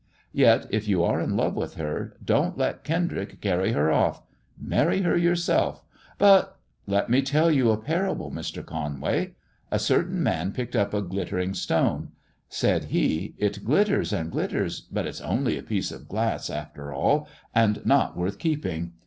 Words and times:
Yet, 0.33 0.65
if 0.71 0.87
you 0.87 1.03
are 1.03 1.21
in 1.21 1.37
love 1.37 1.55
with 1.55 1.75
her, 1.75 2.17
don't 2.25 2.57
let 2.57 2.83
Kendrick 2.83 3.39
carry 3.39 3.73
her 3.73 3.91
off. 3.91 4.23
Marry 4.59 5.03
her 5.03 5.15
yourself." 5.15 5.83
But" 6.17 6.57
"Let 6.87 7.07
me 7.07 7.21
tell 7.21 7.51
you 7.51 7.69
a 7.69 7.77
parable, 7.77 8.31
Mr. 8.31 8.65
Conway. 8.65 9.35
A 9.69 9.77
certain 9.77 10.23
man 10.23 10.53
picked 10.53 10.75
up 10.75 10.95
a 10.95 11.03
glittering 11.03 11.53
stone. 11.53 12.13
Said 12.49 12.85
he, 12.85 13.35
* 13.37 13.37
It 13.37 13.63
glitters 13.63 14.11
and 14.11 14.31
glitters, 14.31 14.81
but 14.81 15.05
it's 15.05 15.21
only 15.21 15.55
a 15.55 15.61
piece 15.61 15.91
of 15.91 16.07
glass 16.07 16.49
after 16.49 16.91
all, 16.91 17.27
and 17.53 17.85
not 17.85 18.17
worth 18.17 18.39
keeping.' 18.39 18.93